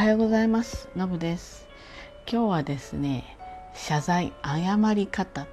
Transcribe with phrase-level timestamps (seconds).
[0.00, 0.88] はようございます。
[0.96, 1.68] のぶです。
[2.26, 3.36] 今日はですね
[3.74, 5.46] 謝罪謝り方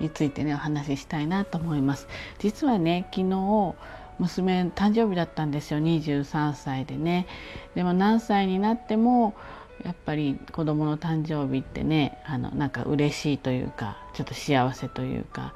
[0.00, 2.08] についてねお話ししたいなと思います。
[2.40, 3.74] 実はね昨日
[4.18, 5.78] 娘誕生日だったんですよ。
[5.78, 7.28] 23歳でね。
[7.76, 9.34] でも何歳になっても
[9.84, 15.54] やっぱり子供の誕生日ってねあのなんか嬉しいというかちょっと幸せというか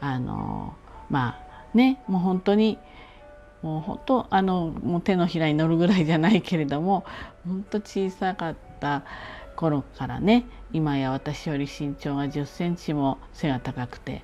[0.00, 0.74] あの
[1.10, 2.76] まあねもう本当に
[3.64, 7.06] もう本当あのもう手のひらに乗るぐらいじゃないけれども
[7.46, 9.04] 本当小さかった
[9.56, 10.44] 頃からね
[10.74, 14.22] 今や私より身長が1 0センチも背が高くて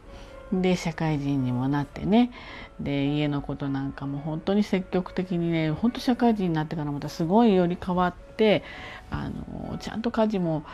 [0.52, 2.32] で社会人にもなってね
[2.80, 8.62] で家のことなんかも本当に積極的にね本当社会人になってからまたすごいより変わって
[9.10, 10.64] あのちゃんと家事も、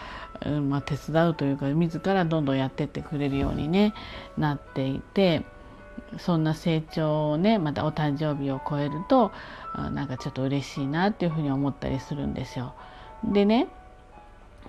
[0.69, 3.95] まあ、手伝うというか自らどんどんやってってくれるように、ね、
[4.37, 5.45] なっていて
[6.19, 9.33] そんな成長をねまたお誕生日を超えると
[9.75, 12.75] なんかちょっと嬉しいなっていうふうに思ったりするんですよ。
[13.25, 13.69] でね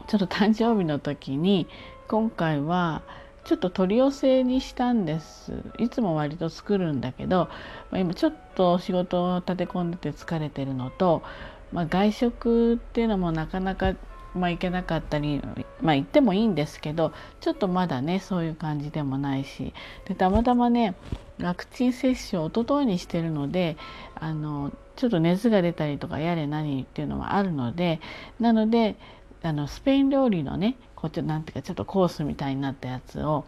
[0.08, 1.68] ちょっと誕生日の時に
[2.08, 3.02] 今回は
[3.44, 7.50] ちょっと取り寄せにしたんですいつも割と作るんだけど、
[7.92, 11.24] ま、今ちょっと仕事を立て込んでて疲れてるのと、
[11.72, 13.94] まあ、外食っていうのもなかなか
[14.38, 15.42] まあ、行けなかったり、
[15.82, 19.74] まあ、行ってもいいんですけどちょっとまだねそういう感じでもないし。
[20.06, 20.96] でたまたまね
[21.42, 23.78] ワクチン接種をおとといにしてるので
[24.16, 28.00] あのちょっと熱が出たりとかやれ何っていうのはあるので
[28.40, 28.96] なので
[29.44, 33.46] あのスペイン料理のねこうなんていうかちょっとコースみたいになったやつを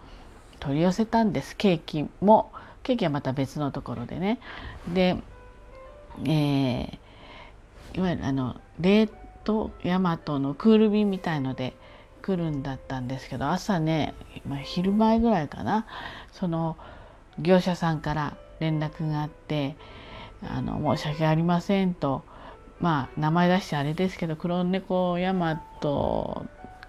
[0.59, 1.55] 取り寄せたんです。
[1.55, 2.51] ケーキも
[2.83, 4.39] ケーキはまた別のところでね。
[4.93, 5.17] で、
[6.25, 9.09] えー、いわゆるあの冷
[9.49, 11.73] と大和のクール便みたいので
[12.21, 14.13] 来るんだったんですけど朝ね、
[14.47, 15.87] まあ、昼前ぐらいかな
[16.31, 16.77] その
[17.39, 19.75] 業者さんから連絡があって
[20.47, 22.23] 「あの申し訳ありません」と
[22.79, 25.59] まあ名前出してあれですけど黒猫大和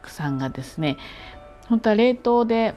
[0.05, 0.99] さんがですね
[1.71, 2.75] 本当は冷凍で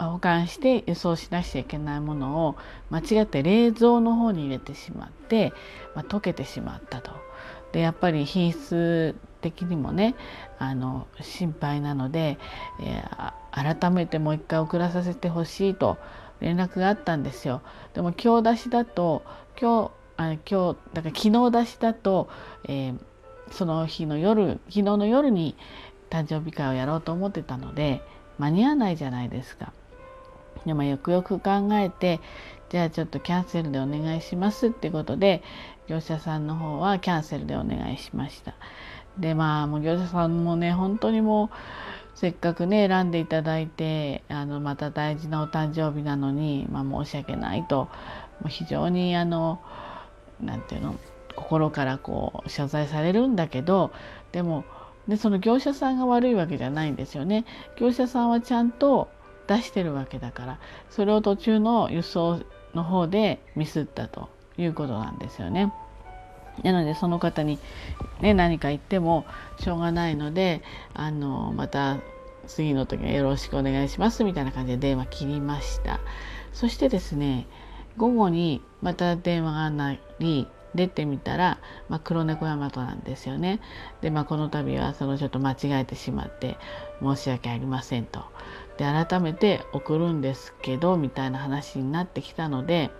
[0.00, 2.56] 保管して輸送しなくちゃいけないものを
[2.90, 5.52] 間違って冷蔵の方に入れてしまって、
[5.94, 7.12] まあ、溶けてしまったと。
[7.74, 10.14] でやっぱり品質的にもね
[10.60, 12.38] あの心配なので、
[12.80, 15.98] えー、改めてもう一回送らさせてほしいと
[16.40, 17.62] 連絡があったんですよ。
[17.92, 19.24] でも今日出しだと
[19.60, 22.28] 今日あ今日だから昨日出しだと、
[22.68, 22.98] えー、
[23.50, 25.56] その日の夜昨日の夜に
[26.10, 28.02] 誕生日会をやろうと思ってたので
[28.38, 29.72] 間に合わないじゃないですか。
[30.66, 32.20] でもよくよく考えて
[32.70, 35.42] じゃあちょっとキャンセルでお願いしますってことで
[35.86, 38.54] 業者さんの方はキャンセルでお願いしました。
[39.18, 41.48] でまあもう業者さんもね本当にもう
[42.14, 47.88] せっかくね選んでいただいてあのまた大事なお誕生日なのに、まあ、申し訳ないと
[48.40, 49.60] もう非常にあの
[50.40, 50.94] 何て言うの
[51.36, 53.92] 心からこう謝罪されるんだけど
[54.32, 54.64] でも
[55.08, 57.44] でその業者さんが悪いわけじゃないんですよね。
[57.76, 59.08] 業者さんはちゃんと
[59.46, 60.58] 出してるわけだから
[60.90, 62.40] それを途中の輸送
[62.74, 65.72] の方でミスったということなんですよね。
[66.62, 67.58] なのでその方に、
[68.20, 69.26] ね、何か言っても
[69.58, 70.62] しょうがないので
[70.94, 71.98] あのまた
[72.46, 75.98] 次の時はよろしくお願いしますみたいな感じで電話切りました
[76.52, 77.48] そしてですね
[77.96, 83.60] 午後にまた電話がなり出てみたら、まあ、黒猫大和なんですよね。
[84.00, 86.58] で、まあ、この度はそのちょっと間違えてしまって
[87.00, 88.24] 申し訳ありませんと。
[88.76, 92.90] で改めて送るんですけどみたいな話になってきたので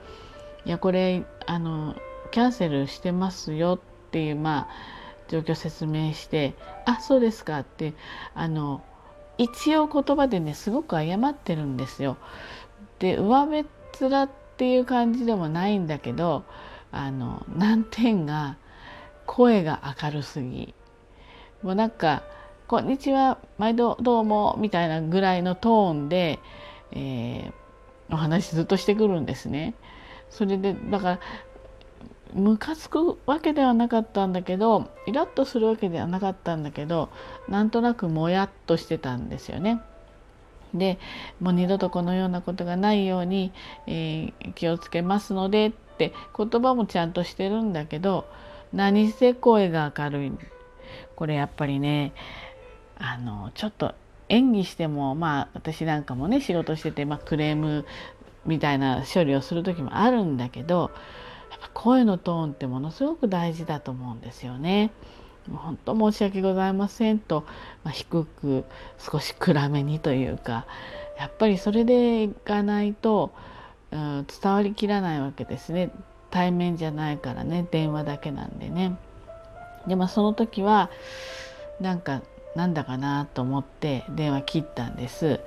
[0.64, 1.96] いやこれあの
[2.30, 4.68] キャンセルしてますよっていうまあ
[5.28, 6.54] 状況説明して
[6.86, 7.94] 「あそうですか」って
[8.34, 8.82] あの
[9.36, 12.16] 一応言葉でねすごく謝ってるんですよ。
[12.98, 13.64] で上辺
[14.00, 16.44] 面っていう感じでもないんだけど
[16.92, 18.56] あの難点が
[19.26, 20.74] 声が明るすぎ
[21.62, 22.22] もうなんか
[22.66, 26.38] 「こんにちは毎度どうも」みたいなぐらいのトーンで、
[26.92, 29.74] えー、お話ずっとしてくるんですね。
[30.30, 31.20] それでだから
[32.32, 37.10] ムカつくわけではなかったんだけどイラッとするわけではなかったんだけど
[37.48, 39.82] なんとなくもやっとしてたんですよね。
[40.72, 40.98] で
[41.40, 43.52] もう二度とこのようなことがないように、
[43.86, 48.24] えー、気をつけますのでって言葉もちゃんとしてるんだけど
[48.72, 50.32] 何せ声が明るい
[51.14, 52.12] これやっぱりね
[53.06, 53.94] あのちょっと
[54.30, 57.84] 演技してもまあ私なんかもね仕事してて、まあ、クレーム
[58.46, 60.90] みたいな処理をする時もあるんだけど
[61.50, 64.90] やっぱ声のトーンってものすごく大事だと思うんですよね。
[65.52, 67.44] 本当申し訳ございませんと、
[67.84, 68.64] まあ、低く
[68.98, 70.64] 少し暗めにというか
[71.18, 73.30] やっぱりそれでいかないと、
[73.90, 75.90] うん、伝わりきらないわけですね
[76.30, 78.96] 対面じゃないからね電話だけなんでね。
[79.86, 80.88] でもその時は
[81.78, 82.22] なんか
[82.54, 85.40] なんだかなと思って電話切ったんです。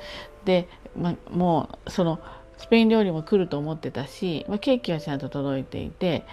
[0.45, 2.19] で、ま、もうその
[2.57, 6.23] スペイン料理も来ると思ってたし、まケーキはちゃんと届いていて、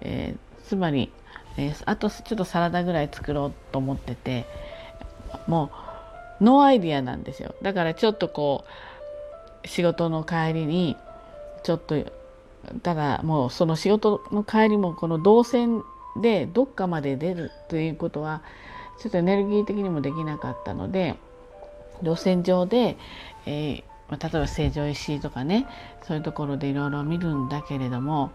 [0.00, 1.10] えー、つまり、
[1.56, 4.46] えー、あとちょっとサラダぐらい作ろうと思ってて
[5.46, 5.70] も
[6.40, 8.64] う no idea なんですよだからちょっとこ
[9.64, 10.96] う仕事の帰りに
[11.62, 11.96] ちょっと
[12.82, 15.82] ただもうその仕事の帰りもこの動線
[16.20, 18.42] でどっかまで出るということは
[19.02, 21.16] ちょっとエネルギー的にもできなかったので
[22.02, 22.96] 路線上で、
[23.46, 25.66] えー、例えば成城石井とかね
[26.06, 28.30] そういうところでいろいろ見るんだけれども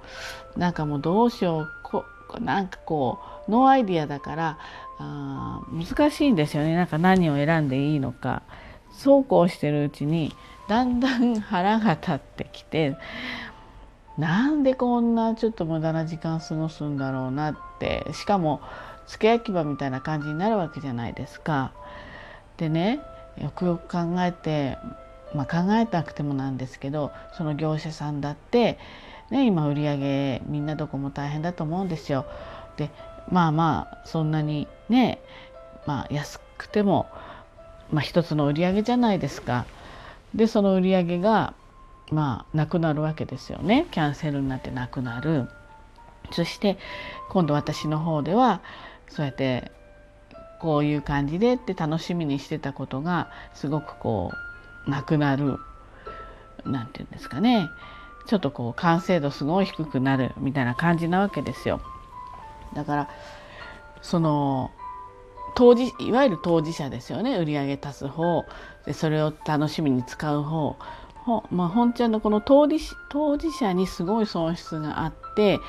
[0.57, 2.03] なんかもうどうしようこ
[2.41, 4.57] なんかこう no idea だから
[4.99, 6.75] あ難しいんですよね。
[6.75, 8.41] なんか何を選んでいいのか。
[8.91, 10.33] そうこうしてるうちに
[10.67, 12.97] だんだん腹が立ってきて
[14.17, 18.05] なんでこんなちょっと無駄な時間過ごすんだろうなって。
[18.13, 18.59] しかも
[19.07, 21.71] 付け焼き刃みたいな感じになるわけじゃないですか。
[22.57, 22.99] でね
[23.37, 24.77] よくよく考えて、
[25.33, 28.79] まあ、考えなくてもなんですけどその業者さんだって、
[29.29, 32.25] ね、今売り上げみんなどこも大変だと思うんですよ。
[32.77, 32.89] で
[33.31, 35.19] まあまあそんなにね、
[35.85, 37.07] まあ、安くても、
[37.91, 39.65] まあ、一つの売り上げじゃないですか。
[40.33, 41.53] でその売り上げが
[42.11, 45.49] まあなくなるわけですよねキャンセルになってなくなる。
[46.31, 46.77] そして
[47.29, 48.61] 今度私の方では
[49.09, 49.71] そうやって
[50.59, 54.31] こういう感じでって楽しみにしてたことがすごくこ
[54.85, 55.57] うなくなる
[56.65, 57.69] 何て言うんですかね。
[58.25, 61.81] ちょっとこう完成度すごい低くなるみたいな感じなわけですよ。
[62.73, 63.09] だから
[64.01, 64.71] その
[65.55, 67.37] 当事いわゆる当事者ですよね。
[67.37, 68.45] 売り上げ足す方。
[68.85, 70.77] でそれを楽しみに使う方。
[71.27, 72.79] ほまあ、本ちゃんのこの当事
[73.09, 75.59] 当事者にすごい損失があって、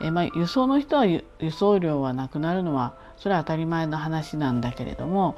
[0.00, 5.36] えまあ、輸送の人は輸送料はなくなるのはそれは当たり前の話なんだけれども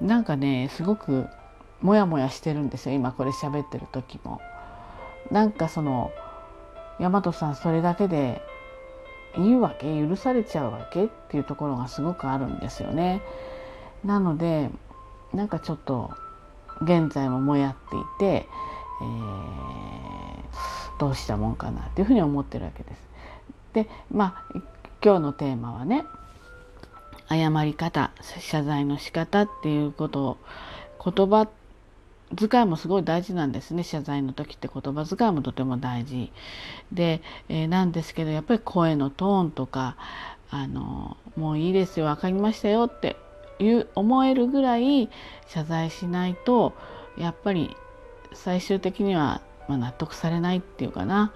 [0.00, 1.28] なんかねすごく
[1.82, 4.40] モヤモヤしてるんですよ今これ喋ってる時も。
[5.30, 6.10] なんかその
[6.98, 8.42] 大和さんそれだけで
[9.38, 9.86] いいわけ？
[10.04, 11.04] 許されちゃうわけ？
[11.04, 13.22] っていうところがすごくあるんですよね。
[14.04, 14.68] なので
[15.32, 16.10] なんかちょっと
[16.80, 18.48] 現在ももやっていて
[19.02, 23.08] えー、どうしたもんかなっていうふうに思ってるわけです。
[23.72, 24.60] でまあ
[25.04, 26.04] 今日のテーマはね
[27.28, 30.38] 謝り方謝罪の仕方っていうことを
[31.04, 31.48] 言葉
[32.36, 33.82] 遣いもすごい大事なんですね。
[33.82, 36.32] 謝罪の時って言葉遣いもとても大事。
[36.90, 39.96] で、えー、なんですけどやっぱり声のトーンとか
[40.50, 43.16] あのもういいですよ分かりましたよって
[43.58, 45.10] いう思えるぐらい
[45.46, 46.74] 謝罪しないと
[47.16, 47.76] やっぱり
[48.34, 51.32] 最終的には、ま納得されないっていうかな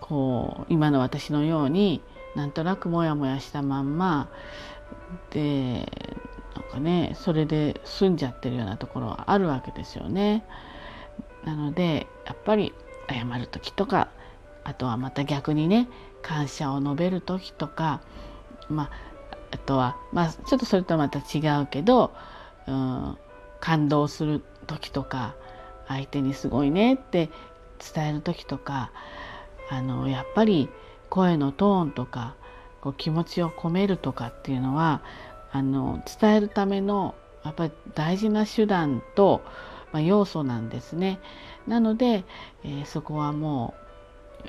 [0.00, 2.02] こう今の私のように
[2.34, 4.28] なんとなくモヤモヤしたまんま
[5.30, 5.88] で
[6.54, 10.44] なんかねそれで済んじゃってるようなところはあるわけですよね。
[11.44, 12.74] なのでやっぱり
[13.08, 14.08] 謝る時とか
[14.64, 15.88] あとはまた逆にね
[16.22, 18.00] 感謝を述べる時とか
[18.68, 18.90] まあ
[19.52, 22.12] あとはまあちょっとそれとはまた違うけど、
[22.66, 23.16] うん、
[23.60, 25.34] 感動する時とか
[25.86, 27.30] 相手にすごいねって
[27.94, 28.90] 伝える時とか
[29.70, 30.68] あのやっぱり
[31.10, 32.34] 声のトーンとか
[32.80, 35.02] こう気持ちを込めるとかっていうのは
[35.52, 39.42] あの伝えるためのやっぱり大事な手段と、
[39.92, 41.20] まあ、要素なんですね。
[41.66, 42.24] なので、
[42.64, 43.74] えー、そこはも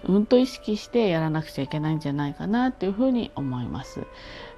[0.04, 4.02] うんと意識してやらなくちゃいけないんじゃないかなっていうふうに思います。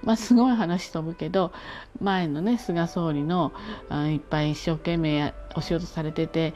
[0.03, 1.51] まあ、すごい話飛ぶけど
[1.99, 3.51] 前のね菅総理の
[4.11, 6.53] いっぱい一生懸命お仕事されてて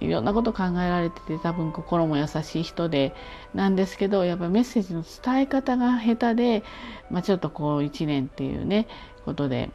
[0.00, 3.14] いろんなこと考えられてて多分心も優しい人で
[3.54, 6.64] なんですけどやっぱメッセージの伝え方が下手で、
[7.10, 8.88] まあ、ちょっとこう1年っていうね
[9.24, 9.70] ことで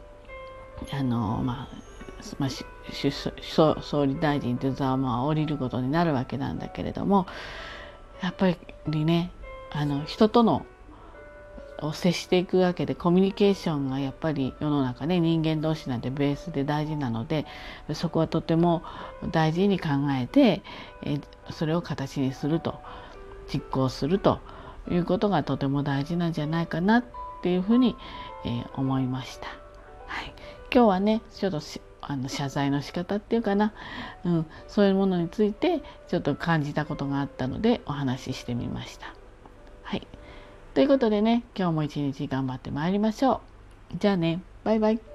[0.93, 1.87] あのまあ
[2.39, 2.49] まあ、
[3.81, 7.27] 総理大臣という座をまあ降りることになるわけなんだけれども
[8.21, 8.47] やっぱ
[8.87, 9.31] りね
[9.71, 10.65] あの人との
[11.81, 17.45] を接していくわけでコミュニケーションがやっぱり世の中ね人間同士なんてベースで大事なので
[17.93, 18.83] そこはとても
[19.31, 20.63] 大事に考えて
[21.03, 21.19] え
[21.51, 22.79] それを形にすると
[23.51, 24.39] 実行すると
[24.89, 27.03] いうことがとても大事なんじゃないかなっ
[27.43, 27.95] ていうふうに、
[28.45, 29.47] えー、思いました。
[30.07, 30.33] はい、
[30.73, 31.59] 今日はねちょっと
[32.09, 33.73] あの謝罪の仕方っていうかな、
[34.23, 39.13] うん、そういうものについてちょっと感じたことがあったのでお話ししてみました。
[39.83, 40.07] はい
[40.73, 43.41] ということでね今日も一日頑張ってまいりましょ
[43.93, 43.97] う。
[43.97, 45.06] じゃあねバイバイ。